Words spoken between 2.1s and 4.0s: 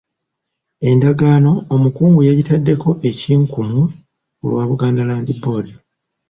yagitaddeko ekinkumu